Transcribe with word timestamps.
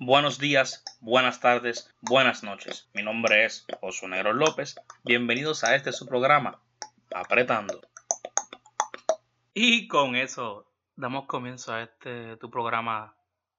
Buenos 0.00 0.38
días, 0.38 0.84
buenas 1.00 1.40
tardes, 1.40 1.92
buenas 2.02 2.44
noches. 2.44 2.88
Mi 2.94 3.02
nombre 3.02 3.44
es 3.44 3.66
Josué 3.80 4.08
Negro 4.08 4.32
López. 4.32 4.76
Bienvenidos 5.02 5.64
a 5.64 5.74
este 5.74 5.90
su 5.90 6.06
programa, 6.06 6.62
Apretando. 7.12 7.80
Y 9.54 9.88
con 9.88 10.14
eso 10.14 10.70
damos 10.94 11.26
comienzo 11.26 11.74
a 11.74 11.82
este 11.82 12.36
tu 12.36 12.48
programa 12.48 13.16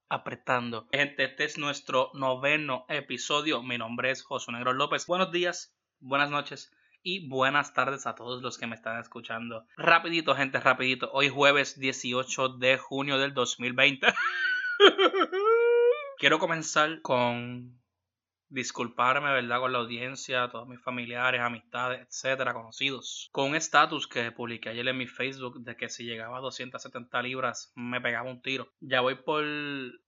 Apretando. 0.08 0.88
Gente, 0.90 1.24
este 1.24 1.44
es 1.44 1.58
nuestro 1.58 2.10
noveno 2.14 2.86
episodio. 2.88 3.62
Mi 3.62 3.76
nombre 3.76 4.10
es 4.10 4.22
Josué 4.22 4.54
Negro 4.54 4.72
López. 4.72 5.06
Buenos 5.06 5.30
días, 5.32 5.76
buenas 5.98 6.30
noches 6.30 6.72
y 7.02 7.28
buenas 7.28 7.74
tardes 7.74 8.06
a 8.06 8.14
todos 8.14 8.40
los 8.40 8.56
que 8.56 8.66
me 8.66 8.76
están 8.76 8.98
escuchando. 8.98 9.66
Rapidito, 9.76 10.34
gente, 10.34 10.58
rapidito. 10.58 11.10
Hoy 11.12 11.28
jueves 11.28 11.78
18 11.78 12.48
de 12.56 12.78
junio 12.78 13.18
del 13.18 13.34
2020. 13.34 14.06
Quiero 16.20 16.38
comenzar 16.38 17.00
con 17.00 17.80
disculparme, 18.50 19.32
¿verdad? 19.32 19.58
Con 19.58 19.72
la 19.72 19.78
audiencia, 19.78 20.50
todos 20.50 20.68
mis 20.68 20.78
familiares, 20.82 21.40
amistades, 21.40 22.06
etcétera, 22.06 22.52
conocidos. 22.52 23.30
Con 23.32 23.48
un 23.48 23.54
estatus 23.54 24.06
que 24.06 24.30
publiqué 24.30 24.68
ayer 24.68 24.86
en 24.86 24.98
mi 24.98 25.06
Facebook 25.06 25.60
de 25.60 25.76
que 25.76 25.88
si 25.88 26.04
llegaba 26.04 26.36
a 26.36 26.40
270 26.42 27.22
libras 27.22 27.72
me 27.74 28.02
pegaba 28.02 28.28
un 28.28 28.42
tiro. 28.42 28.68
Ya 28.80 29.00
voy 29.00 29.14
por 29.14 29.42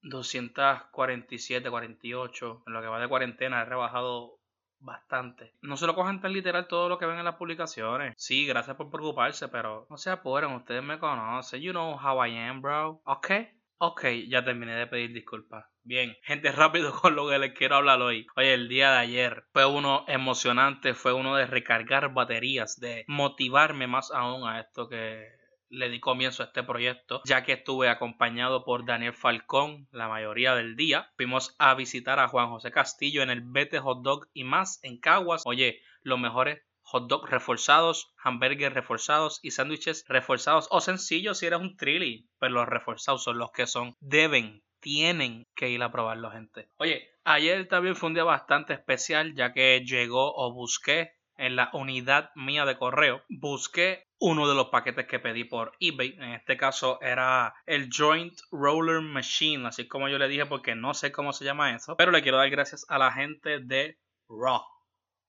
247, 0.03 1.71
48. 1.71 2.63
En 2.67 2.73
lo 2.73 2.81
que 2.81 2.87
va 2.89 2.99
de 2.99 3.09
cuarentena 3.09 3.63
he 3.63 3.65
rebajado 3.65 4.37
bastante. 4.77 5.55
No 5.63 5.77
se 5.77 5.87
lo 5.87 5.95
cojan 5.95 6.21
tan 6.21 6.33
literal 6.33 6.67
todo 6.67 6.89
lo 6.89 6.99
que 6.99 7.07
ven 7.07 7.17
en 7.17 7.25
las 7.25 7.37
publicaciones. 7.37 8.13
Sí, 8.17 8.45
gracias 8.45 8.77
por 8.77 8.91
preocuparse, 8.91 9.47
pero 9.47 9.87
no 9.89 9.97
se 9.97 10.11
apuren, 10.11 10.51
ustedes 10.51 10.83
me 10.83 10.99
conocen. 10.99 11.59
You 11.59 11.71
know 11.71 11.97
how 11.97 12.23
I 12.23 12.37
am, 12.37 12.61
bro. 12.61 13.01
¿Ok? 13.03 13.31
Ok, 13.79 14.05
ya 14.27 14.43
terminé 14.45 14.75
de 14.75 14.85
pedir 14.85 15.11
disculpas. 15.11 15.72
Bien, 15.85 16.15
gente, 16.23 16.51
rápido 16.51 16.93
con 16.93 17.15
lo 17.15 17.29
que 17.29 17.39
les 17.39 17.53
quiero 17.53 17.75
hablar 17.75 18.01
hoy. 18.01 18.25
Oye, 18.35 18.53
el 18.53 18.69
día 18.69 18.91
de 18.91 18.97
ayer 18.99 19.45
fue 19.51 19.65
uno 19.65 20.05
emocionante, 20.07 20.93
fue 20.93 21.13
uno 21.13 21.35
de 21.35 21.45
recargar 21.45 22.13
baterías, 22.13 22.79
de 22.79 23.03
motivarme 23.07 23.87
más 23.87 24.11
aún 24.11 24.47
a 24.47 24.59
esto 24.59 24.87
que 24.87 25.27
le 25.69 25.89
di 25.89 25.99
comienzo 25.99 26.43
a 26.43 26.45
este 26.45 26.63
proyecto, 26.63 27.21
ya 27.25 27.43
que 27.43 27.53
estuve 27.53 27.89
acompañado 27.89 28.63
por 28.63 28.85
Daniel 28.85 29.13
Falcón 29.13 29.87
la 29.91 30.07
mayoría 30.07 30.55
del 30.55 30.75
día. 30.75 31.11
Fuimos 31.17 31.55
a 31.57 31.73
visitar 31.73 32.19
a 32.19 32.27
Juan 32.27 32.49
José 32.49 32.71
Castillo 32.71 33.23
en 33.23 33.29
el 33.29 33.41
Bete 33.41 33.79
Hot 33.79 34.03
Dog 34.03 34.29
y 34.33 34.43
más 34.43 34.79
en 34.83 34.99
Caguas. 34.99 35.41
Oye, 35.45 35.81
los 36.01 36.19
mejores 36.19 36.61
hot 36.83 37.07
dog 37.07 37.27
reforzados, 37.27 38.13
hamburgues 38.23 38.73
reforzados 38.73 39.39
y 39.41 39.51
sándwiches 39.51 40.05
reforzados 40.07 40.67
o 40.69 40.81
sencillos 40.81 41.39
si 41.39 41.47
eres 41.47 41.59
un 41.59 41.75
trilly, 41.75 42.29
pero 42.39 42.53
los 42.53 42.67
reforzados 42.67 43.23
son 43.23 43.37
los 43.37 43.51
que 43.51 43.67
son. 43.67 43.95
Deben, 43.99 44.61
tienen 44.83 45.47
que 45.55 45.69
ir 45.69 45.81
a 45.81 45.91
probarlo, 45.91 46.29
gente. 46.29 46.67
Oye, 46.77 47.09
ayer 47.23 47.67
también 47.67 47.95
fue 47.95 48.09
un 48.09 48.13
día 48.13 48.25
bastante 48.25 48.73
especial 48.73 49.33
ya 49.33 49.53
que 49.53 49.81
llegó 49.85 50.35
o 50.35 50.53
busqué 50.53 51.13
en 51.37 51.55
la 51.55 51.69
unidad 51.73 52.31
mía 52.35 52.65
de 52.65 52.77
correo, 52.77 53.23
busqué 53.27 54.05
uno 54.19 54.47
de 54.47 54.55
los 54.55 54.67
paquetes 54.67 55.07
que 55.07 55.19
pedí 55.19 55.45
por 55.45 55.71
eBay. 55.79 56.15
En 56.19 56.33
este 56.33 56.57
caso 56.57 56.99
era 57.01 57.55
el 57.65 57.89
Joint 57.91 58.37
Roller 58.51 59.01
Machine, 59.01 59.67
así 59.67 59.87
como 59.87 60.09
yo 60.09 60.17
le 60.19 60.27
dije 60.27 60.45
porque 60.45 60.75
no 60.75 60.93
sé 60.93 61.11
cómo 61.11 61.33
se 61.33 61.45
llama 61.45 61.75
eso, 61.75 61.95
pero 61.97 62.11
le 62.11 62.21
quiero 62.21 62.37
dar 62.37 62.49
gracias 62.49 62.85
a 62.89 62.97
la 62.97 63.11
gente 63.11 63.59
de 63.59 63.97
Raw. 64.29 64.61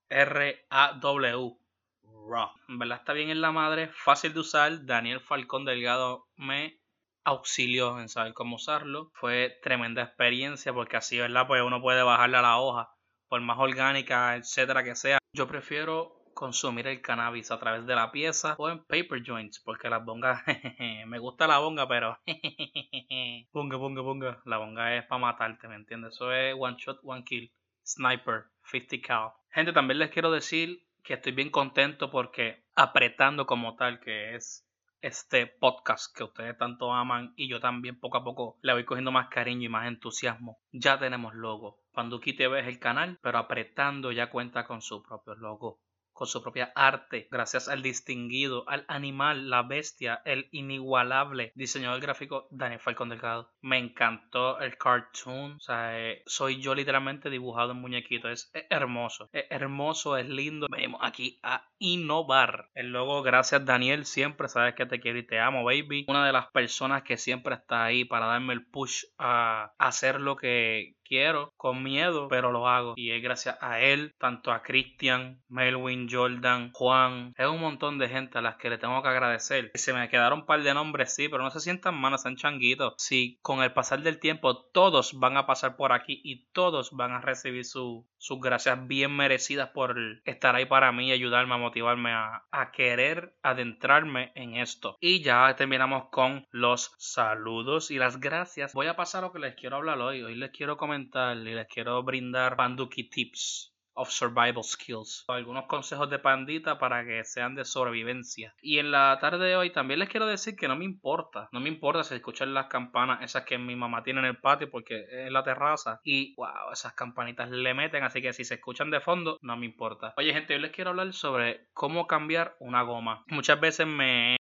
R-A-W. 0.09 1.57
Raw. 2.03 2.49
En 2.69 2.79
verdad 2.79 2.99
está 2.99 3.13
bien 3.13 3.29
en 3.29 3.41
la 3.41 3.51
madre, 3.51 3.87
fácil 3.87 4.33
de 4.33 4.41
usar. 4.41 4.85
Daniel 4.85 5.21
Falcón 5.21 5.65
Delgado 5.65 6.27
me 6.35 6.77
auxilió 7.25 7.99
en 7.99 8.07
saber 8.07 8.33
cómo 8.33 8.55
usarlo. 8.55 9.11
Fue 9.15 9.59
tremenda 9.61 10.03
experiencia 10.03 10.73
porque 10.73 10.97
así, 10.97 11.17
¿verdad? 11.17 11.47
Pues 11.47 11.61
uno 11.61 11.81
puede 11.81 12.03
bajarle 12.03 12.37
a 12.37 12.41
la 12.41 12.59
hoja, 12.59 12.89
por 13.27 13.41
más 13.41 13.57
orgánica, 13.59 14.35
etcétera 14.35 14.83
que 14.83 14.95
sea. 14.95 15.17
Yo 15.33 15.47
prefiero 15.47 16.21
consumir 16.33 16.85
el 16.87 17.01
cannabis 17.01 17.49
a 17.49 17.59
través 17.59 17.85
de 17.85 17.95
la 17.95 18.11
pieza 18.11 18.55
o 18.57 18.69
en 18.69 18.83
paper 18.83 19.23
joints, 19.25 19.59
porque 19.59 19.89
las 19.89 20.05
bongas, 20.05 20.43
me 21.07 21.17
gusta 21.17 21.47
la 21.47 21.59
bonga, 21.59 21.87
pero 21.87 22.19
bonga, 23.53 23.77
bonga, 23.77 24.01
bonga, 24.01 24.41
la 24.45 24.57
bonga 24.57 24.95
es 24.95 25.05
para 25.05 25.19
matarte, 25.19 25.67
¿me 25.67 25.75
entiendes? 25.75 26.13
Eso 26.13 26.31
es 26.31 26.55
one 26.57 26.75
shot, 26.77 26.99
one 27.03 27.23
kill, 27.23 27.51
sniper, 27.83 28.45
50 28.69 28.97
cal. 29.01 29.31
Gente, 29.49 29.73
también 29.73 29.99
les 29.99 30.11
quiero 30.11 30.29
decir 30.29 30.85
que 31.03 31.13
estoy 31.13 31.31
bien 31.31 31.49
contento 31.49 32.11
porque 32.11 32.65
apretando 32.75 33.45
como 33.45 33.75
tal, 33.75 33.99
que 33.99 34.35
es 34.35 34.67
este 35.05 35.45
podcast 35.45 36.17
que 36.17 36.23
ustedes 36.23 36.57
tanto 36.57 36.91
aman 36.91 37.31
y 37.35 37.47
yo 37.47 37.59
también 37.59 37.99
poco 37.99 38.17
a 38.17 38.23
poco 38.23 38.57
le 38.63 38.73
voy 38.73 38.85
cogiendo 38.85 39.11
más 39.11 39.27
cariño 39.29 39.67
y 39.67 39.69
más 39.69 39.87
entusiasmo. 39.87 40.57
Ya 40.71 40.97
tenemos 40.97 41.35
logo. 41.35 41.77
Panduki 41.93 42.33
TV 42.33 42.61
es 42.61 42.67
el 42.67 42.79
canal, 42.79 43.19
pero 43.21 43.37
apretando 43.37 44.11
ya 44.11 44.31
cuenta 44.31 44.65
con 44.65 44.81
su 44.81 45.03
propio 45.03 45.35
logo 45.35 45.79
con 46.15 46.27
su 46.27 46.41
propia 46.41 46.71
arte, 46.75 47.27
gracias 47.29 47.67
al 47.67 47.81
distinguido, 47.81 48.63
al 48.67 48.85
animal, 48.87 49.49
la 49.49 49.63
bestia, 49.63 50.21
el 50.23 50.47
inigualable 50.51 51.51
diseñador 51.55 51.99
gráfico 51.99 52.47
Daniel 52.51 52.79
Falcón 52.79 53.09
Delgado. 53.09 53.51
Me 53.61 53.77
encantó 53.77 54.59
el 54.61 54.77
cartoon, 54.77 55.57
o 55.57 55.59
sea, 55.59 55.99
eh, 55.99 56.23
soy 56.25 56.61
yo 56.61 56.73
literalmente 56.73 57.29
dibujado 57.29 57.71
en 57.71 57.81
muñequito, 57.81 58.29
es, 58.29 58.49
hermoso, 58.69 59.29
es 59.33 59.45
hermoso, 59.49 60.15
es 60.15 60.27
lindo. 60.27 60.67
Venimos 60.71 61.01
aquí 61.03 61.37
a 61.43 61.67
innovar. 61.79 62.69
El 62.75 62.93
logo, 62.93 63.21
gracias 63.21 63.65
Daniel, 63.65 64.05
siempre 64.05 64.47
sabes 64.47 64.73
que 64.73 64.85
te 64.85 65.01
quiero 65.01 65.19
y 65.19 65.27
te 65.27 65.39
amo, 65.39 65.65
baby. 65.65 66.05
Una 66.07 66.25
de 66.25 66.31
las 66.31 66.47
personas 66.47 67.03
que 67.03 67.17
siempre 67.17 67.55
está 67.55 67.83
ahí 67.83 68.05
para 68.05 68.27
darme 68.27 68.53
el 68.53 68.65
push 68.65 69.03
a 69.17 69.73
hacer 69.77 70.21
lo 70.21 70.37
que 70.37 70.95
quiero, 71.05 71.53
con 71.55 71.83
miedo, 71.83 72.27
pero 72.27 72.51
lo 72.51 72.67
hago. 72.67 72.93
Y 72.95 73.11
es 73.11 73.21
gracias 73.21 73.57
a 73.61 73.79
él, 73.79 74.13
tanto 74.17 74.51
a 74.51 74.61
Christian, 74.61 75.41
Melwin, 75.47 76.07
Jordan, 76.09 76.71
Juan, 76.73 77.33
es 77.37 77.47
un 77.47 77.61
montón 77.61 77.97
de 77.97 78.09
gente 78.09 78.37
a 78.37 78.41
las 78.41 78.57
que 78.57 78.69
le 78.69 78.77
tengo 78.77 79.01
que 79.01 79.09
agradecer. 79.09 79.71
Se 79.75 79.93
me 79.93 80.09
quedaron 80.09 80.39
un 80.39 80.45
par 80.45 80.63
de 80.63 80.73
nombres, 80.73 81.15
sí, 81.15 81.29
pero 81.29 81.43
no 81.43 81.51
se 81.51 81.59
sientan 81.59 81.95
manos, 81.95 82.23
sean 82.23 82.35
changuitos. 82.35 82.95
Sí, 82.97 83.39
con 83.41 83.63
el 83.63 83.73
pasar 83.73 84.01
del 84.01 84.19
tiempo 84.19 84.65
todos 84.71 85.17
van 85.19 85.37
a 85.37 85.45
pasar 85.45 85.75
por 85.77 85.93
aquí 85.93 86.21
y 86.23 86.47
todos 86.51 86.91
van 86.91 87.11
a 87.11 87.21
recibir 87.21 87.65
su, 87.65 88.05
sus 88.25 88.39
gracias 88.39 88.87
bien 88.87 89.15
merecidas 89.15 89.69
por 89.69 89.95
estar 90.25 90.55
ahí 90.55 90.65
para 90.65 90.91
mí 90.91 91.09
y 91.09 91.11
ayudarme 91.11 91.53
a 91.53 91.59
motivarme 91.59 92.11
a, 92.11 92.43
a 92.49 92.71
querer 92.71 93.35
adentrarme 93.43 94.31
en 94.33 94.55
esto. 94.55 94.97
Y 94.99 95.21
ya 95.21 95.55
terminamos 95.55 96.05
con 96.09 96.47
los 96.49 96.95
saludos 96.97 97.91
y 97.91 97.99
las 97.99 98.19
gracias. 98.19 98.73
Voy 98.73 98.87
a 98.87 98.95
pasar 98.95 99.23
a 99.23 99.27
lo 99.27 99.31
que 99.31 99.37
les 99.37 99.53
quiero 99.53 99.75
hablar 99.75 99.99
hoy. 99.99 100.23
Hoy 100.23 100.33
les 100.33 100.49
quiero 100.49 100.75
comentar 100.75 101.37
y 101.37 101.53
les 101.53 101.67
quiero 101.67 102.01
brindar 102.01 102.55
Panduki 102.55 103.07
Tips 103.11 103.74
of 103.95 104.09
Survival 104.09 104.63
Skills. 104.63 105.25
Algunos 105.27 105.65
consejos 105.65 106.09
de 106.09 106.19
pandita 106.19 106.77
para 106.77 107.05
que 107.05 107.23
sean 107.23 107.55
de 107.55 107.65
sobrevivencia. 107.65 108.53
Y 108.61 108.79
en 108.79 108.91
la 108.91 109.17
tarde 109.19 109.47
de 109.47 109.55
hoy 109.55 109.71
también 109.71 109.99
les 109.99 110.09
quiero 110.09 110.25
decir 110.25 110.55
que 110.55 110.67
no 110.67 110.75
me 110.75 110.85
importa. 110.85 111.49
No 111.51 111.59
me 111.59 111.69
importa 111.69 112.03
si 112.03 112.15
escuchan 112.15 112.53
las 112.53 112.67
campanas, 112.67 113.21
esas 113.21 113.43
que 113.45 113.57
mi 113.57 113.75
mamá 113.75 114.03
tiene 114.03 114.19
en 114.19 114.25
el 114.27 114.37
patio 114.37 114.69
porque 114.69 115.05
es 115.09 115.31
la 115.31 115.43
terraza. 115.43 115.99
Y 116.03 116.35
wow, 116.35 116.71
esas 116.71 116.93
campanitas 116.93 117.49
le 117.49 117.73
meten. 117.73 118.03
Así 118.03 118.21
que 118.21 118.33
si 118.33 118.43
se 118.43 118.55
escuchan 118.55 118.91
de 118.91 119.01
fondo, 119.01 119.39
no 119.41 119.57
me 119.57 119.65
importa. 119.65 120.13
Oye, 120.17 120.33
gente, 120.33 120.53
hoy 120.53 120.61
les 120.61 120.71
quiero 120.71 120.91
hablar 120.91 121.11
sobre 121.13 121.67
cómo 121.73 122.07
cambiar 122.07 122.55
una 122.59 122.81
goma. 122.83 123.23
Muchas 123.27 123.59
veces 123.59 123.87
me 123.87 124.37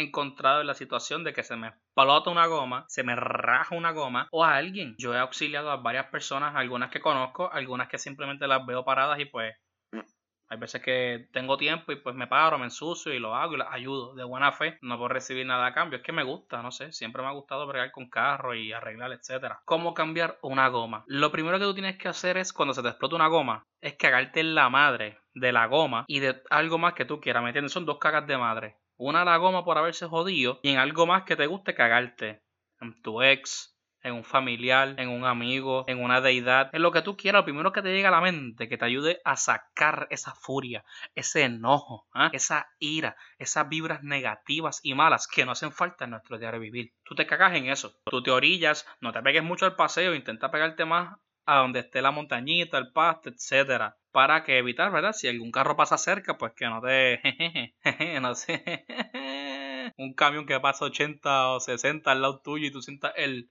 encontrado 0.00 0.60
en 0.60 0.66
la 0.66 0.74
situación 0.74 1.24
de 1.24 1.32
que 1.32 1.42
se 1.42 1.56
me 1.56 1.72
palota 1.94 2.30
una 2.30 2.46
goma, 2.46 2.84
se 2.88 3.02
me 3.02 3.16
raja 3.16 3.74
una 3.74 3.92
goma 3.92 4.28
o 4.30 4.44
a 4.44 4.56
alguien. 4.56 4.94
Yo 4.98 5.14
he 5.14 5.18
auxiliado 5.18 5.70
a 5.70 5.76
varias 5.76 6.06
personas, 6.06 6.54
algunas 6.56 6.90
que 6.90 7.00
conozco, 7.00 7.50
algunas 7.52 7.88
que 7.88 7.98
simplemente 7.98 8.46
las 8.46 8.64
veo 8.66 8.84
paradas 8.84 9.20
y 9.20 9.26
pues 9.26 9.54
hay 10.50 10.58
veces 10.58 10.82
que 10.82 11.28
tengo 11.32 11.56
tiempo 11.56 11.92
y 11.92 11.96
pues 11.96 12.16
me 12.16 12.26
paro, 12.26 12.58
me 12.58 12.64
ensucio 12.64 13.14
y 13.14 13.20
lo 13.20 13.36
hago 13.36 13.54
y 13.54 13.58
las 13.58 13.68
ayudo 13.70 14.16
de 14.16 14.24
buena 14.24 14.50
fe. 14.50 14.78
No 14.82 14.96
puedo 14.96 15.08
recibir 15.08 15.46
nada 15.46 15.66
a 15.66 15.72
cambio. 15.72 15.98
Es 15.98 16.02
que 16.02 16.10
me 16.10 16.24
gusta, 16.24 16.60
no 16.60 16.72
sé. 16.72 16.90
Siempre 16.90 17.22
me 17.22 17.28
ha 17.28 17.32
gustado 17.32 17.68
bregar 17.68 17.92
con 17.92 18.10
carro 18.10 18.52
y 18.52 18.72
arreglar, 18.72 19.12
etcétera. 19.12 19.62
¿Cómo 19.64 19.94
cambiar 19.94 20.38
una 20.42 20.66
goma? 20.66 21.04
Lo 21.06 21.30
primero 21.30 21.60
que 21.60 21.64
tú 21.66 21.74
tienes 21.74 21.98
que 21.98 22.08
hacer 22.08 22.36
es 22.36 22.52
cuando 22.52 22.74
se 22.74 22.82
te 22.82 22.88
explota 22.88 23.14
una 23.14 23.28
goma, 23.28 23.62
es 23.80 23.94
cagarte 23.94 24.40
en 24.40 24.56
la 24.56 24.68
madre 24.68 25.18
de 25.34 25.52
la 25.52 25.66
goma 25.66 26.04
y 26.08 26.18
de 26.18 26.42
algo 26.50 26.78
más 26.78 26.94
que 26.94 27.04
tú 27.04 27.20
quieras. 27.20 27.44
¿Me 27.44 27.50
entiendes? 27.50 27.72
Son 27.72 27.86
dos 27.86 27.98
cagas 27.98 28.26
de 28.26 28.36
madre. 28.36 28.76
Una 29.02 29.22
a 29.22 29.24
la 29.24 29.38
goma 29.38 29.64
por 29.64 29.78
haberse 29.78 30.06
jodido 30.06 30.60
y 30.62 30.72
en 30.72 30.76
algo 30.76 31.06
más 31.06 31.22
que 31.22 31.34
te 31.34 31.46
guste 31.46 31.74
cagarte. 31.74 32.42
En 32.82 33.00
tu 33.00 33.22
ex, 33.22 33.74
en 34.02 34.12
un 34.12 34.24
familiar, 34.24 34.94
en 34.98 35.08
un 35.08 35.24
amigo, 35.24 35.86
en 35.88 36.04
una 36.04 36.20
deidad, 36.20 36.68
en 36.74 36.82
lo 36.82 36.92
que 36.92 37.00
tú 37.00 37.16
quieras, 37.16 37.40
lo 37.40 37.44
primero 37.44 37.72
que 37.72 37.80
te 37.80 37.94
llega 37.94 38.08
a 38.08 38.12
la 38.12 38.20
mente, 38.20 38.68
que 38.68 38.76
te 38.76 38.84
ayude 38.84 39.22
a 39.24 39.36
sacar 39.36 40.06
esa 40.10 40.34
furia, 40.34 40.84
ese 41.14 41.44
enojo, 41.44 42.08
¿ah? 42.12 42.28
esa 42.34 42.68
ira, 42.78 43.16
esas 43.38 43.70
vibras 43.70 44.02
negativas 44.02 44.80
y 44.82 44.92
malas 44.92 45.26
que 45.26 45.46
no 45.46 45.52
hacen 45.52 45.72
falta 45.72 46.04
en 46.04 46.10
nuestro 46.10 46.36
diario 46.36 46.60
vivir. 46.60 46.92
Tú 47.02 47.14
te 47.14 47.26
cagas 47.26 47.54
en 47.54 47.70
eso, 47.70 47.94
tú 48.04 48.22
te 48.22 48.30
orillas, 48.30 48.86
no 49.00 49.12
te 49.12 49.22
pegues 49.22 49.42
mucho 49.42 49.64
al 49.64 49.76
paseo, 49.76 50.14
intenta 50.14 50.50
pegarte 50.50 50.84
más 50.84 51.16
a 51.46 51.56
donde 51.56 51.80
esté 51.80 52.02
la 52.02 52.10
montañita, 52.10 52.76
el 52.76 52.92
pasto, 52.92 53.30
etcétera, 53.30 53.96
para 54.12 54.44
que 54.44 54.58
evitar, 54.58 54.90
¿verdad? 54.92 55.12
Si 55.12 55.28
algún 55.28 55.50
carro 55.50 55.76
pasa 55.76 55.98
cerca, 55.98 56.36
pues 56.38 56.52
que 56.54 56.66
no 56.66 56.80
te 56.80 57.20
no 58.20 58.34
sé 58.34 58.84
un 59.96 60.14
camión 60.14 60.46
que 60.46 60.58
pasa 60.60 60.84
80 60.84 61.50
o 61.50 61.60
60 61.60 62.10
al 62.10 62.22
lado 62.22 62.40
tuyo 62.40 62.66
y 62.66 62.70
tú 62.70 62.82
sientas 62.82 63.12
el... 63.16 63.50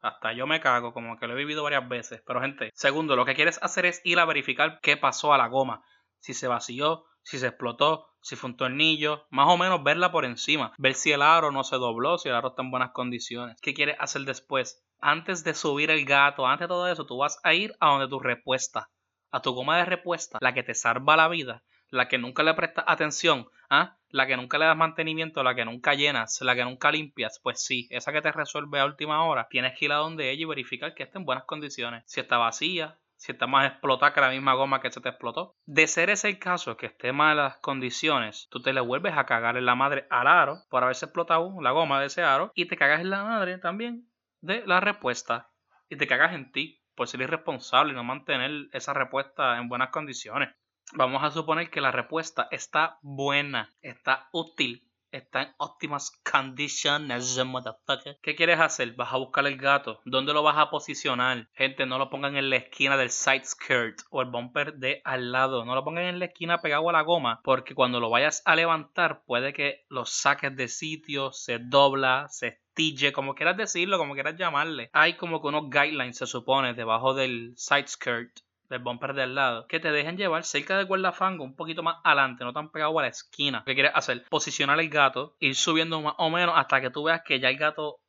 Hasta 0.00 0.32
yo 0.32 0.46
me 0.46 0.60
cago, 0.60 0.92
como 0.92 1.16
que 1.16 1.26
lo 1.26 1.34
he 1.34 1.36
vivido 1.36 1.62
varias 1.62 1.88
veces. 1.88 2.22
Pero 2.26 2.40
gente, 2.40 2.70
segundo, 2.74 3.16
lo 3.16 3.24
que 3.24 3.34
quieres 3.34 3.58
hacer 3.62 3.86
es 3.86 4.00
ir 4.04 4.18
a 4.18 4.24
verificar 4.24 4.80
qué 4.82 4.96
pasó 4.96 5.32
a 5.32 5.38
la 5.38 5.48
goma. 5.48 5.82
Si 6.20 6.34
se 6.34 6.48
vació, 6.48 7.04
si 7.22 7.38
se 7.38 7.48
explotó, 7.48 8.06
si 8.20 8.36
fue 8.36 8.50
un 8.50 8.56
tornillo, 8.56 9.26
más 9.30 9.48
o 9.48 9.56
menos 9.56 9.82
verla 9.82 10.12
por 10.12 10.24
encima, 10.24 10.72
ver 10.78 10.94
si 10.94 11.12
el 11.12 11.22
aro 11.22 11.50
no 11.50 11.64
se 11.64 11.76
dobló, 11.76 12.18
si 12.18 12.28
el 12.28 12.34
aro 12.34 12.48
está 12.48 12.62
en 12.62 12.70
buenas 12.70 12.92
condiciones. 12.92 13.58
¿Qué 13.60 13.74
quieres 13.74 13.96
hacer 13.98 14.22
después? 14.22 14.82
Antes 15.00 15.44
de 15.44 15.54
subir 15.54 15.90
el 15.90 16.04
gato, 16.04 16.46
antes 16.46 16.64
de 16.64 16.68
todo 16.68 16.88
eso, 16.88 17.06
tú 17.06 17.18
vas 17.18 17.38
a 17.42 17.52
ir 17.52 17.74
a 17.80 17.90
donde 17.90 18.08
tu 18.08 18.20
repuesta, 18.20 18.88
a 19.34 19.42
tu 19.42 19.52
goma 19.52 19.78
de 19.78 19.84
repuesta, 19.84 20.38
la 20.40 20.54
que 20.54 20.62
te 20.62 20.74
salva 20.74 21.16
la 21.16 21.26
vida, 21.26 21.64
la 21.88 22.06
que 22.06 22.18
nunca 22.18 22.44
le 22.44 22.54
prestas 22.54 22.84
atención, 22.86 23.48
¿ah? 23.68 23.96
la 24.10 24.28
que 24.28 24.36
nunca 24.36 24.58
le 24.58 24.66
das 24.66 24.76
mantenimiento, 24.76 25.42
la 25.42 25.56
que 25.56 25.64
nunca 25.64 25.94
llenas, 25.94 26.40
la 26.40 26.54
que 26.54 26.64
nunca 26.64 26.92
limpias, 26.92 27.40
pues 27.42 27.64
sí, 27.64 27.88
esa 27.90 28.12
que 28.12 28.22
te 28.22 28.30
resuelve 28.30 28.78
a 28.78 28.84
última 28.84 29.24
hora, 29.24 29.48
tienes 29.50 29.76
que 29.76 29.86
ir 29.86 29.92
a 29.92 29.96
donde 29.96 30.30
ella 30.30 30.42
y 30.42 30.44
verificar 30.44 30.94
que 30.94 31.02
esté 31.02 31.18
en 31.18 31.24
buenas 31.24 31.46
condiciones. 31.46 32.04
Si 32.06 32.20
está 32.20 32.38
vacía, 32.38 32.96
si 33.16 33.32
está 33.32 33.48
más 33.48 33.68
explotada 33.68 34.12
que 34.14 34.20
la 34.20 34.30
misma 34.30 34.54
goma 34.54 34.80
que 34.80 34.92
se 34.92 35.00
te 35.00 35.08
explotó. 35.08 35.56
De 35.66 35.88
ser 35.88 36.10
ese 36.10 36.28
el 36.28 36.38
caso, 36.38 36.76
que 36.76 36.86
esté 36.86 37.10
mal 37.10 37.36
las 37.36 37.56
condiciones, 37.56 38.46
tú 38.50 38.62
te 38.62 38.72
le 38.72 38.82
vuelves 38.82 39.18
a 39.18 39.26
cagar 39.26 39.56
en 39.56 39.66
la 39.66 39.74
madre 39.74 40.06
al 40.10 40.28
aro 40.28 40.58
por 40.70 40.84
haberse 40.84 41.06
explotado 41.06 41.60
la 41.60 41.72
goma 41.72 41.98
de 41.98 42.06
ese 42.06 42.22
aro 42.22 42.52
y 42.54 42.66
te 42.66 42.76
cagas 42.76 43.00
en 43.00 43.10
la 43.10 43.24
madre 43.24 43.58
también 43.58 44.08
de 44.42 44.64
la 44.64 44.78
respuesta 44.78 45.50
y 45.88 45.96
te 45.96 46.06
cagas 46.06 46.34
en 46.34 46.52
ti 46.52 46.83
por 46.94 47.08
ser 47.08 47.20
irresponsable 47.20 47.92
y 47.92 47.96
no 47.96 48.04
mantener 48.04 48.68
esa 48.72 48.92
respuesta 48.92 49.58
en 49.58 49.68
buenas 49.68 49.90
condiciones. 49.90 50.54
Vamos 50.92 51.22
a 51.22 51.30
suponer 51.30 51.70
que 51.70 51.80
la 51.80 51.90
respuesta 51.90 52.48
está 52.50 52.98
buena, 53.02 53.74
está 53.80 54.28
útil, 54.32 54.86
está 55.16 55.42
en 55.42 55.54
óptimas 55.58 56.10
condiciones, 56.30 57.38
motherfucker. 57.44 58.18
¿Qué 58.20 58.34
quieres 58.34 58.60
hacer? 58.60 58.92
Vas 58.94 59.12
a 59.12 59.16
buscar 59.16 59.46
el 59.46 59.56
gato. 59.56 60.00
¿Dónde 60.04 60.32
lo 60.32 60.42
vas 60.42 60.58
a 60.58 60.70
posicionar? 60.70 61.48
Gente, 61.54 61.86
no 61.86 61.98
lo 61.98 62.10
pongan 62.10 62.36
en 62.36 62.50
la 62.50 62.56
esquina 62.56 62.96
del 62.96 63.10
side 63.10 63.44
skirt 63.44 64.00
o 64.10 64.22
el 64.22 64.30
bumper 64.30 64.74
de 64.74 65.00
al 65.04 65.30
lado. 65.30 65.64
No 65.64 65.74
lo 65.74 65.84
pongan 65.84 66.04
en 66.04 66.18
la 66.18 66.26
esquina 66.26 66.60
pegado 66.60 66.88
a 66.90 66.92
la 66.92 67.02
goma, 67.02 67.40
porque 67.44 67.74
cuando 67.74 68.00
lo 68.00 68.10
vayas 68.10 68.42
a 68.44 68.56
levantar 68.56 69.22
puede 69.24 69.52
que 69.52 69.84
lo 69.88 70.04
saques 70.04 70.54
de 70.56 70.68
sitio, 70.68 71.32
se 71.32 71.58
dobla, 71.58 72.26
se 72.28 72.63
estille, 72.74 73.12
como 73.12 73.34
quieras 73.34 73.56
decirlo, 73.56 73.98
como 73.98 74.14
quieras 74.14 74.36
llamarle. 74.36 74.90
Hay 74.92 75.14
como 75.14 75.40
que 75.40 75.48
unos 75.48 75.70
guidelines, 75.70 76.18
se 76.18 76.26
supone, 76.26 76.74
debajo 76.74 77.14
del 77.14 77.54
side 77.56 77.86
skirt 77.86 78.40
del 78.68 78.80
bumper 78.80 79.14
del 79.14 79.34
lado, 79.34 79.66
que 79.68 79.78
te 79.78 79.92
dejen 79.92 80.16
llevar 80.16 80.42
cerca 80.44 80.76
del 80.76 80.86
guardafango, 80.86 81.44
un 81.44 81.54
poquito 81.54 81.82
más 81.82 81.98
adelante, 82.02 82.44
no 82.44 82.52
tan 82.52 82.70
pegado 82.70 82.98
a 82.98 83.02
la 83.02 83.08
esquina. 83.08 83.62
¿Qué 83.64 83.74
quieres 83.74 83.92
hacer? 83.94 84.24
Posicionar 84.28 84.80
el 84.80 84.88
gato, 84.88 85.36
ir 85.38 85.54
subiendo 85.54 86.00
más 86.00 86.14
o 86.18 86.30
menos 86.30 86.54
hasta 86.56 86.80
que 86.80 86.90
tú 86.90 87.04
veas 87.04 87.22
que 87.22 87.38
ya 87.38 87.50
el 87.50 87.58
gato, 87.58 88.00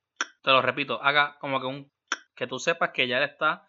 te 0.41 0.51
lo 0.51 0.61
repito, 0.61 1.01
haga 1.03 1.37
como 1.39 1.59
que 1.59 1.67
un 1.67 1.91
que 2.35 2.47
tú 2.47 2.59
sepas 2.59 2.91
que 2.91 3.07
ya 3.07 3.17
él 3.17 3.23
está 3.23 3.67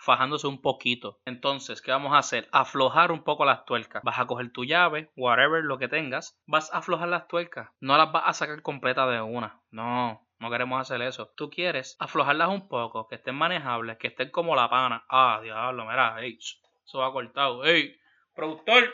fajándose 0.00 0.46
un 0.46 0.60
poquito. 0.60 1.20
Entonces, 1.24 1.82
¿qué 1.82 1.90
vamos 1.90 2.12
a 2.14 2.18
hacer? 2.18 2.48
Aflojar 2.52 3.12
un 3.12 3.22
poco 3.22 3.44
las 3.44 3.64
tuercas. 3.64 4.02
Vas 4.02 4.18
a 4.18 4.26
coger 4.26 4.50
tu 4.50 4.64
llave, 4.64 5.10
whatever 5.16 5.62
lo 5.62 5.78
que 5.78 5.88
tengas, 5.88 6.40
vas 6.46 6.72
a 6.72 6.78
aflojar 6.78 7.08
las 7.08 7.28
tuercas. 7.28 7.68
No 7.80 7.96
las 7.96 8.10
vas 8.10 8.24
a 8.26 8.32
sacar 8.32 8.62
completa 8.62 9.06
de 9.06 9.20
una. 9.20 9.60
No, 9.70 10.26
no 10.38 10.50
queremos 10.50 10.80
hacer 10.80 11.02
eso. 11.02 11.32
Tú 11.36 11.50
quieres 11.50 11.96
aflojarlas 12.00 12.48
un 12.48 12.68
poco, 12.68 13.06
que 13.08 13.16
estén 13.16 13.34
manejables, 13.34 13.98
que 13.98 14.08
estén 14.08 14.30
como 14.30 14.56
la 14.56 14.70
pana. 14.70 15.04
Ah, 15.08 15.40
diablo, 15.42 15.84
mira, 15.84 16.20
ey, 16.22 16.38
eso 16.38 16.98
va 16.98 17.12
cortado. 17.12 17.64
Ey, 17.64 17.96
productor, 18.34 18.90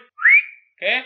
¿qué? 0.77 1.05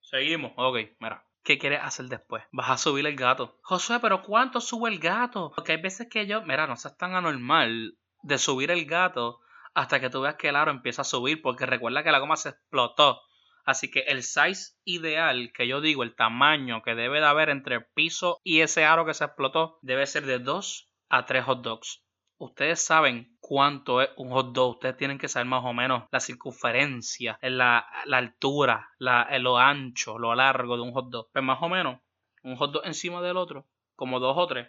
Seguimos. 0.00 0.52
Ok, 0.56 0.78
mira. 1.00 1.24
¿Qué 1.42 1.58
quieres 1.58 1.80
hacer 1.82 2.06
después? 2.06 2.42
Vas 2.52 2.70
a 2.70 2.78
subir 2.78 3.06
el 3.06 3.16
gato. 3.16 3.58
Josué, 3.62 3.98
pero 4.00 4.22
¿cuánto 4.22 4.62
sube 4.62 4.88
el 4.88 4.98
gato? 4.98 5.52
Porque 5.54 5.72
hay 5.72 5.82
veces 5.82 6.08
que 6.10 6.26
yo, 6.26 6.40
mira, 6.40 6.66
no 6.66 6.74
seas 6.74 6.96
tan 6.96 7.14
anormal 7.14 7.98
de 8.24 8.38
subir 8.38 8.70
el 8.70 8.86
gato 8.86 9.40
hasta 9.74 10.00
que 10.00 10.10
tú 10.10 10.22
veas 10.22 10.36
que 10.36 10.48
el 10.48 10.56
aro 10.56 10.70
empieza 10.70 11.02
a 11.02 11.04
subir, 11.04 11.42
porque 11.42 11.66
recuerda 11.66 12.02
que 12.02 12.12
la 12.12 12.18
goma 12.18 12.36
se 12.36 12.50
explotó. 12.50 13.20
Así 13.64 13.90
que 13.90 14.00
el 14.00 14.22
size 14.22 14.74
ideal 14.84 15.52
que 15.54 15.66
yo 15.66 15.80
digo, 15.80 16.02
el 16.02 16.14
tamaño 16.14 16.82
que 16.82 16.94
debe 16.94 17.20
de 17.20 17.26
haber 17.26 17.48
entre 17.48 17.76
el 17.76 17.86
piso 17.94 18.40
y 18.44 18.60
ese 18.60 18.84
aro 18.84 19.06
que 19.06 19.14
se 19.14 19.24
explotó, 19.24 19.78
debe 19.82 20.06
ser 20.06 20.26
de 20.26 20.38
2 20.38 20.90
a 21.08 21.26
3 21.26 21.44
hot 21.44 21.62
dogs. 21.62 22.02
Ustedes 22.36 22.84
saben 22.84 23.36
cuánto 23.40 24.02
es 24.02 24.10
un 24.16 24.30
hot 24.30 24.52
dog. 24.52 24.72
Ustedes 24.72 24.96
tienen 24.96 25.18
que 25.18 25.28
saber 25.28 25.46
más 25.46 25.64
o 25.64 25.72
menos 25.72 26.04
la 26.10 26.20
circunferencia, 26.20 27.38
la, 27.42 27.86
la 28.04 28.18
altura, 28.18 28.90
la, 28.98 29.38
lo 29.38 29.58
ancho, 29.58 30.18
lo 30.18 30.34
largo 30.34 30.76
de 30.76 30.82
un 30.82 30.92
hot 30.92 31.10
dog. 31.10 31.28
Pues 31.32 31.44
más 31.44 31.58
o 31.62 31.68
menos, 31.68 32.00
un 32.42 32.56
hot 32.56 32.72
dog 32.72 32.86
encima 32.86 33.22
del 33.22 33.36
otro, 33.36 33.66
como 33.96 34.20
dos 34.20 34.36
o 34.36 34.46
tres. 34.46 34.68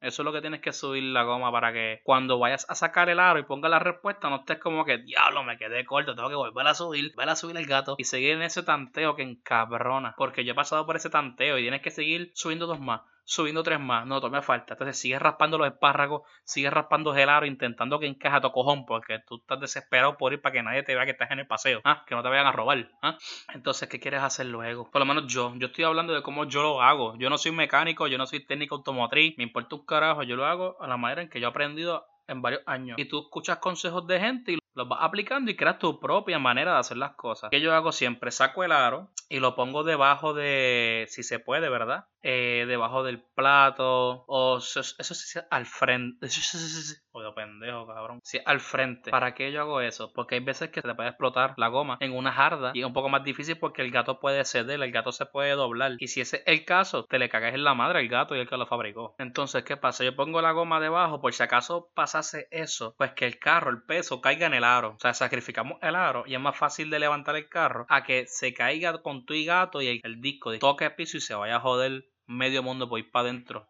Eso 0.00 0.22
es 0.22 0.24
lo 0.24 0.32
que 0.32 0.40
tienes 0.40 0.60
que 0.60 0.72
subir 0.72 1.02
la 1.02 1.22
goma 1.22 1.50
para 1.50 1.72
que 1.72 2.00
cuando 2.04 2.38
vayas 2.38 2.66
a 2.68 2.74
sacar 2.74 3.08
el 3.08 3.18
aro 3.18 3.38
y 3.38 3.44
ponga 3.44 3.68
la 3.68 3.78
respuesta, 3.78 4.28
no 4.28 4.36
estés 4.36 4.58
como 4.58 4.84
que, 4.84 4.98
diablo, 4.98 5.42
me 5.42 5.56
quedé 5.56 5.84
corto, 5.84 6.14
tengo 6.14 6.28
que 6.28 6.34
volver 6.34 6.66
a 6.66 6.74
subir, 6.74 7.12
volver 7.14 7.30
a 7.30 7.36
subir 7.36 7.56
el 7.56 7.66
gato 7.66 7.94
y 7.98 8.04
seguir 8.04 8.32
en 8.32 8.42
ese 8.42 8.62
tanteo 8.62 9.16
que 9.16 9.22
encabrona. 9.22 10.14
Porque 10.16 10.44
yo 10.44 10.52
he 10.52 10.56
pasado 10.56 10.84
por 10.86 10.96
ese 10.96 11.10
tanteo 11.10 11.58
y 11.58 11.62
tienes 11.62 11.82
que 11.82 11.90
seguir 11.90 12.30
subiendo 12.34 12.66
dos 12.66 12.80
más 12.80 13.02
subiendo 13.26 13.62
tres 13.62 13.78
más. 13.78 14.06
No, 14.06 14.20
todavía 14.20 14.40
falta. 14.40 14.74
Entonces 14.74 14.98
sigues 14.98 15.20
raspando 15.20 15.58
los 15.58 15.66
espárragos, 15.66 16.22
sigues 16.44 16.72
raspando 16.72 17.14
el 17.14 17.46
intentando 17.46 17.98
que 17.98 18.06
encaje 18.06 18.36
a 18.36 18.40
tu 18.40 18.50
cojón, 18.52 18.86
porque 18.86 19.18
tú 19.26 19.36
estás 19.36 19.60
desesperado 19.60 20.16
por 20.16 20.32
ir 20.32 20.40
para 20.40 20.52
que 20.52 20.62
nadie 20.62 20.82
te 20.84 20.94
vea 20.94 21.04
que 21.04 21.10
estás 21.10 21.30
en 21.30 21.40
el 21.40 21.46
paseo. 21.46 21.80
¿ah? 21.84 22.04
Que 22.06 22.14
no 22.14 22.22
te 22.22 22.28
vayan 22.28 22.46
a 22.46 22.52
robar. 22.52 22.88
¿ah? 23.02 23.18
Entonces, 23.52 23.88
¿qué 23.88 24.00
quieres 24.00 24.22
hacer 24.22 24.46
luego? 24.46 24.90
Por 24.90 25.00
lo 25.00 25.06
menos 25.06 25.26
yo. 25.26 25.52
Yo 25.56 25.66
estoy 25.66 25.84
hablando 25.84 26.14
de 26.14 26.22
cómo 26.22 26.44
yo 26.44 26.62
lo 26.62 26.80
hago. 26.80 27.16
Yo 27.18 27.28
no 27.28 27.36
soy 27.36 27.52
mecánico, 27.52 28.06
yo 28.06 28.16
no 28.16 28.26
soy 28.26 28.46
técnico 28.46 28.76
automotriz. 28.76 29.36
Me 29.36 29.44
importa 29.44 29.74
un 29.74 29.84
carajo. 29.84 30.22
Yo 30.22 30.36
lo 30.36 30.46
hago 30.46 30.80
a 30.80 30.86
la 30.86 30.96
manera 30.96 31.22
en 31.22 31.28
que 31.28 31.40
yo 31.40 31.48
he 31.48 31.50
aprendido 31.50 32.06
en 32.28 32.42
varios 32.42 32.62
años. 32.66 32.98
Y 32.98 33.06
tú 33.06 33.20
escuchas 33.20 33.58
consejos 33.58 34.06
de 34.06 34.20
gente 34.20 34.52
y 34.52 34.58
los 34.76 34.88
vas 34.88 34.98
aplicando 35.02 35.50
y 35.50 35.56
creas 35.56 35.78
tu 35.78 35.98
propia 35.98 36.38
manera 36.38 36.74
de 36.74 36.78
hacer 36.78 36.98
las 36.98 37.14
cosas. 37.16 37.50
Que 37.50 37.60
yo 37.60 37.74
hago 37.74 37.92
siempre, 37.92 38.30
saco 38.30 38.62
el 38.62 38.72
aro 38.72 39.10
y 39.28 39.40
lo 39.40 39.56
pongo 39.56 39.82
debajo 39.82 40.34
de, 40.34 41.06
si 41.08 41.22
se 41.22 41.38
puede, 41.38 41.68
¿verdad? 41.68 42.06
Eh, 42.22 42.66
debajo 42.68 43.02
del 43.02 43.22
plato 43.22 44.24
o 44.28 44.58
eso, 44.58 44.82
sí 44.82 45.38
al 45.50 45.66
frente. 45.66 46.28
Pendejo, 47.34 47.86
cabrón. 47.86 48.20
Sí, 48.22 48.38
al 48.44 48.60
frente. 48.60 49.10
¿Para 49.10 49.34
qué 49.34 49.52
yo 49.52 49.60
hago 49.60 49.80
eso? 49.80 50.12
Porque 50.12 50.36
hay 50.36 50.40
veces 50.40 50.70
que 50.70 50.80
se 50.80 50.88
te 50.88 50.94
puede 50.94 51.08
explotar 51.08 51.54
la 51.56 51.68
goma 51.68 51.98
en 52.00 52.12
una 52.12 52.32
jarda 52.32 52.72
y 52.74 52.80
es 52.80 52.86
un 52.86 52.92
poco 52.92 53.08
más 53.08 53.24
difícil 53.24 53.58
porque 53.58 53.82
el 53.82 53.90
gato 53.90 54.20
puede 54.20 54.44
ceder, 54.44 54.82
el 54.82 54.92
gato 54.92 55.12
se 55.12 55.26
puede 55.26 55.52
doblar. 55.52 55.92
Y 55.98 56.08
si 56.08 56.20
ese 56.20 56.38
es 56.38 56.42
el 56.46 56.64
caso, 56.64 57.04
te 57.04 57.18
le 57.18 57.28
cagas 57.28 57.54
en 57.54 57.64
la 57.64 57.74
madre 57.74 58.00
al 58.00 58.08
gato 58.08 58.34
y 58.34 58.40
el 58.40 58.48
que 58.48 58.56
lo 58.56 58.66
fabricó. 58.66 59.14
Entonces, 59.18 59.64
¿qué 59.64 59.76
pasa? 59.76 60.04
Yo 60.04 60.14
pongo 60.14 60.40
la 60.40 60.52
goma 60.52 60.80
debajo 60.80 61.20
por 61.20 61.32
si 61.32 61.42
acaso 61.42 61.90
pasase 61.94 62.48
eso, 62.50 62.94
pues 62.96 63.12
que 63.12 63.26
el 63.26 63.38
carro, 63.38 63.70
el 63.70 63.82
peso 63.82 64.20
caiga 64.20 64.46
en 64.46 64.54
el 64.54 64.64
aro. 64.64 64.94
O 64.96 65.00
sea, 65.00 65.14
sacrificamos 65.14 65.78
el 65.82 65.94
aro 65.94 66.24
y 66.26 66.34
es 66.34 66.40
más 66.40 66.56
fácil 66.56 66.90
de 66.90 66.98
levantar 66.98 67.36
el 67.36 67.48
carro 67.48 67.86
a 67.88 68.02
que 68.04 68.26
se 68.26 68.54
caiga 68.54 69.02
con 69.02 69.24
tu 69.24 69.34
y 69.34 69.44
gato 69.44 69.82
y 69.82 70.00
el, 70.02 70.20
disco 70.20 70.56
toque 70.58 70.86
el 70.86 70.94
piso 70.94 71.16
y 71.16 71.20
se 71.20 71.34
vaya 71.34 71.56
a 71.56 71.60
joder 71.60 72.04
medio 72.26 72.62
mundo 72.62 72.88
por 72.88 72.98
ir 72.98 73.10
para 73.10 73.28
adentro. 73.28 73.68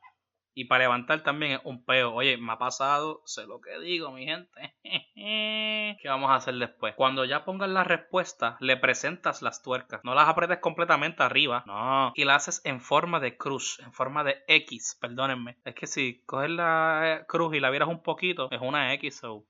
Y 0.58 0.64
para 0.64 0.84
levantar 0.84 1.22
también 1.22 1.52
es 1.52 1.60
un 1.64 1.84
peo. 1.84 2.14
Oye, 2.14 2.38
me 2.38 2.52
ha 2.52 2.58
pasado, 2.58 3.20
sé 3.26 3.46
lo 3.46 3.60
que 3.60 3.78
digo, 3.78 4.10
mi 4.10 4.24
gente. 4.24 4.74
¿Qué 6.00 6.08
vamos 6.08 6.30
a 6.30 6.36
hacer 6.36 6.54
después? 6.54 6.94
Cuando 6.94 7.26
ya 7.26 7.44
pongas 7.44 7.68
la 7.68 7.84
respuesta, 7.84 8.56
le 8.60 8.78
presentas 8.78 9.42
las 9.42 9.62
tuercas. 9.62 10.00
No 10.02 10.14
las 10.14 10.30
apretes 10.30 10.60
completamente 10.60 11.22
arriba. 11.22 11.62
No. 11.66 12.10
Y 12.14 12.24
la 12.24 12.36
haces 12.36 12.62
en 12.64 12.80
forma 12.80 13.20
de 13.20 13.36
cruz, 13.36 13.78
en 13.80 13.92
forma 13.92 14.24
de 14.24 14.44
X, 14.48 14.96
perdónenme. 14.98 15.58
Es 15.66 15.74
que 15.74 15.86
si 15.86 16.22
coges 16.24 16.48
la 16.48 17.26
cruz 17.28 17.54
y 17.54 17.60
la 17.60 17.68
vieras 17.68 17.90
un 17.90 18.02
poquito, 18.02 18.48
es 18.50 18.62
una 18.62 18.94
X. 18.94 19.18
So 19.18 19.44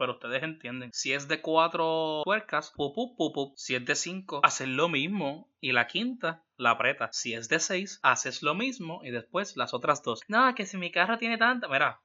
pero 0.00 0.12
ustedes 0.12 0.42
entienden. 0.42 0.90
Si 0.94 1.12
es 1.12 1.28
de 1.28 1.42
cuatro 1.42 2.22
tuercas, 2.24 2.72
pup, 2.74 2.94
pup, 2.94 3.52
Si 3.56 3.74
es 3.74 3.84
de 3.84 3.94
cinco, 3.94 4.40
haces 4.42 4.66
lo 4.66 4.88
mismo 4.88 5.52
y 5.60 5.72
la 5.72 5.86
quinta 5.86 6.42
la 6.56 6.70
apretas. 6.70 7.14
Si 7.14 7.34
es 7.34 7.50
de 7.50 7.60
seis, 7.60 8.00
haces 8.02 8.42
lo 8.42 8.54
mismo 8.54 9.02
y 9.04 9.10
después 9.10 9.58
las 9.58 9.74
otras 9.74 10.02
dos. 10.02 10.22
No, 10.26 10.54
que 10.54 10.64
si 10.64 10.78
mi 10.78 10.90
carro 10.90 11.18
tiene 11.18 11.36
tanta, 11.36 11.68
mira, 11.68 12.00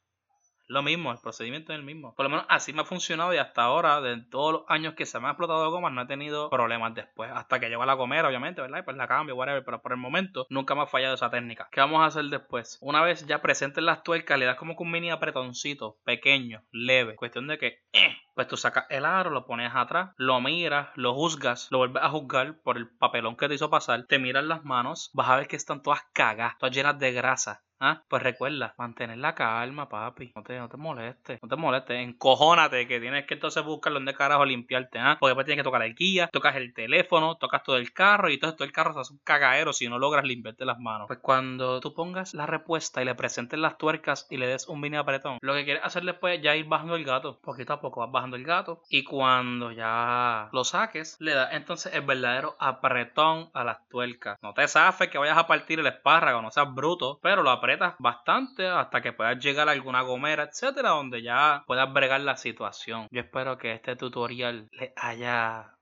lo 0.67 0.81
mismo, 0.81 1.11
el 1.11 1.19
procedimiento 1.19 1.73
es 1.73 1.79
el 1.79 1.85
mismo. 1.85 2.15
Por 2.15 2.25
lo 2.25 2.29
menos 2.29 2.45
así 2.49 2.73
me 2.73 2.81
ha 2.81 2.85
funcionado 2.85 3.33
y 3.33 3.37
hasta 3.37 3.63
ahora, 3.63 4.01
de 4.01 4.21
todos 4.21 4.53
los 4.53 4.63
años 4.67 4.95
que 4.95 5.05
se 5.05 5.19
me 5.19 5.27
ha 5.27 5.31
explotado 5.31 5.69
gomas, 5.69 5.93
no 5.93 6.01
he 6.01 6.07
tenido 6.07 6.49
problemas 6.49 6.93
después. 6.93 7.31
Hasta 7.33 7.59
que 7.59 7.69
llego 7.69 7.83
a 7.83 7.85
la 7.85 7.97
comer, 7.97 8.25
obviamente, 8.25 8.61
¿verdad? 8.61 8.79
Y 8.79 8.83
pues 8.83 8.97
la 8.97 9.07
cambio, 9.07 9.35
whatever. 9.35 9.63
Pero 9.63 9.81
por 9.81 9.91
el 9.91 9.97
momento 9.97 10.47
nunca 10.49 10.75
me 10.75 10.81
ha 10.81 10.87
fallado 10.87 11.15
esa 11.15 11.29
técnica. 11.29 11.69
¿Qué 11.71 11.79
vamos 11.79 12.01
a 12.01 12.05
hacer 12.05 12.25
después? 12.25 12.77
Una 12.81 13.01
vez 13.01 13.25
ya 13.25 13.41
presentes 13.41 13.83
las 13.83 14.03
tuercas, 14.03 14.39
le 14.39 14.45
das 14.45 14.57
como 14.57 14.75
que 14.75 14.83
un 14.83 14.91
mini 14.91 15.11
apretoncito, 15.11 15.97
pequeño, 16.03 16.63
leve. 16.71 17.15
Cuestión 17.15 17.47
de 17.47 17.57
que, 17.57 17.83
eh, 17.93 18.15
pues 18.33 18.47
tú 18.47 18.57
sacas 18.57 18.85
el 18.89 19.05
aro, 19.05 19.29
lo 19.29 19.45
pones 19.45 19.71
atrás, 19.73 20.11
lo 20.17 20.41
miras, 20.41 20.89
lo 20.95 21.13
juzgas, 21.13 21.67
lo 21.71 21.79
vuelves 21.79 22.03
a 22.03 22.09
juzgar 22.09 22.59
por 22.61 22.77
el 22.77 22.89
papelón 22.89 23.37
que 23.37 23.47
te 23.47 23.55
hizo 23.55 23.69
pasar, 23.69 24.05
te 24.07 24.19
miras 24.19 24.43
las 24.43 24.63
manos, 24.63 25.11
vas 25.13 25.29
a 25.29 25.37
ver 25.37 25.47
que 25.47 25.55
están 25.55 25.81
todas 25.81 26.01
cagadas, 26.13 26.57
todas 26.57 26.75
llenas 26.75 26.99
de 26.99 27.11
grasa 27.11 27.64
¿Ah? 27.79 28.03
Pues 28.07 28.23
recuerda, 28.23 28.73
mantener 28.77 29.17
la 29.17 29.35
calma, 29.35 29.89
papi. 29.89 30.31
No 30.35 30.43
te, 30.43 30.57
no 30.57 30.69
te 30.69 30.77
molestes, 30.77 31.39
no 31.41 31.49
te 31.49 31.55
molestes. 31.55 31.97
Encojónate 31.97 32.87
que 32.87 32.99
tienes 32.99 33.25
que 33.25 33.33
entonces 33.33 33.63
buscar 33.63 33.93
donde 33.93 34.13
carajo 34.13 34.45
limpiarte, 34.45 34.97
¿ah? 34.99 35.17
Porque 35.19 35.31
después 35.31 35.45
tienes 35.45 35.61
que 35.61 35.67
tocar 35.67 35.81
el 35.81 35.93
guía, 35.93 36.29
tocas 36.31 36.55
el 36.55 36.73
teléfono, 36.73 37.35
tocas 37.35 37.63
todo 37.63 37.77
el 37.77 37.91
carro 37.91 38.29
y 38.29 38.39
todo, 38.39 38.55
todo 38.55 38.65
el 38.65 38.71
carro 38.71 38.93
se 38.93 38.99
hace 39.01 39.13
un 39.13 39.19
cagadero 39.23 39.73
si 39.73 39.89
no 39.89 39.99
logras 39.99 40.23
limpiarte 40.23 40.65
las 40.65 40.79
manos. 40.79 41.07
Pues 41.07 41.19
cuando 41.21 41.79
tú 41.81 41.93
pongas 41.93 42.33
la 42.33 42.45
respuesta 42.45 43.01
y 43.01 43.05
le 43.05 43.15
presentes 43.15 43.59
las 43.59 43.77
tuercas 43.77 44.27
y 44.29 44.37
le 44.37 44.47
des 44.47 44.67
un 44.67 44.79
mini 44.79 44.97
apretón, 44.97 45.37
lo 45.41 45.53
que 45.53 45.65
quieres 45.65 45.83
hacer 45.83 46.03
después 46.03 46.37
es 46.37 46.43
ya 46.43 46.55
ir 46.55 46.65
bajando 46.65 46.95
el 46.95 47.03
gato. 47.03 47.39
Poquito 47.41 47.73
a 47.73 47.81
poco 47.81 47.99
vas 47.99 48.11
bajando 48.11 48.37
el 48.37 48.45
gato 48.45 48.81
y 48.89 49.03
cuando 49.03 49.71
ya 49.71 50.49
lo 50.53 50.63
saques, 50.63 51.17
le 51.19 51.33
das 51.33 51.49
entonces 51.53 51.93
el 51.93 52.01
verdadero 52.01 52.55
apretón 52.59 53.49
a 53.53 53.63
las 53.63 53.87
tuercas. 53.89 54.37
No 54.41 54.53
te 54.53 54.67
zafes 54.67 55.09
que 55.09 55.17
vayas 55.17 55.37
a 55.37 55.47
partir 55.47 55.79
el 55.79 55.87
espárrago, 55.87 56.41
no 56.41 56.51
seas 56.51 56.73
bruto, 56.73 57.19
pero 57.21 57.43
lo 57.43 57.51
apretas 57.65 57.95
bastante 57.97 58.67
hasta 58.67 59.01
que 59.01 59.11
puedas 59.11 59.43
llegar 59.43 59.67
a 59.67 59.71
alguna 59.71 60.01
gomera, 60.01 60.43
etcétera, 60.43 60.89
donde 60.89 61.23
ya 61.23 61.63
puedas 61.65 61.91
bregar 61.91 62.21
la 62.21 62.37
situación. 62.37 63.07
Yo 63.09 63.21
espero 63.21 63.57
que 63.57 63.73
este 63.73 63.95
tutorial 63.95 64.69
les 64.71 64.91
haya 64.95 65.75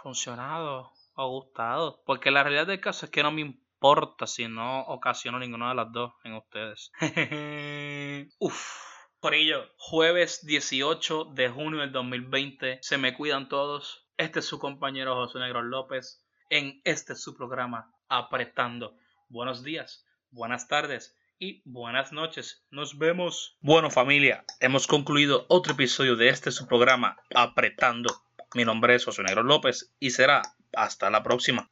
funcionado 0.00 0.92
o 1.14 1.28
gustado, 1.28 2.02
porque 2.06 2.30
la 2.30 2.44
realidad 2.44 2.68
del 2.68 2.80
caso 2.80 3.06
es 3.06 3.10
que 3.10 3.24
no 3.24 3.32
me 3.32 3.40
importa 3.40 4.28
si 4.28 4.46
no 4.46 4.82
ocasiono 4.82 5.40
ninguna 5.40 5.70
de 5.70 5.74
las 5.74 5.90
dos 5.90 6.12
en 6.22 6.34
ustedes. 6.34 6.92
Uf. 8.38 8.94
Por 9.18 9.34
ello, 9.34 9.64
jueves 9.76 10.46
18 10.46 11.32
de 11.32 11.48
junio 11.48 11.80
del 11.80 11.90
2020, 11.90 12.78
se 12.80 12.98
me 12.98 13.16
cuidan 13.16 13.48
todos. 13.48 14.06
Este 14.18 14.38
es 14.38 14.46
su 14.46 14.60
compañero 14.60 15.16
José 15.16 15.40
Negro 15.40 15.62
López 15.62 16.24
en 16.48 16.80
este 16.84 17.16
su 17.16 17.36
programa 17.36 17.92
Apretando. 18.08 18.96
Buenos 19.28 19.64
días, 19.64 20.06
buenas 20.30 20.68
tardes 20.68 21.16
y 21.38 21.62
buenas 21.64 22.12
noches. 22.12 22.64
Nos 22.70 22.98
vemos. 22.98 23.56
Bueno 23.60 23.90
familia, 23.90 24.44
hemos 24.60 24.86
concluido 24.86 25.46
otro 25.48 25.72
episodio 25.72 26.16
de 26.16 26.28
este 26.28 26.50
su 26.50 26.66
programa 26.66 27.16
Apretando. 27.34 28.22
Mi 28.54 28.64
nombre 28.64 28.94
es 28.94 29.04
José 29.04 29.22
Negro 29.22 29.42
López 29.42 29.92
y 29.98 30.10
será 30.10 30.42
hasta 30.72 31.10
la 31.10 31.22
próxima. 31.22 31.68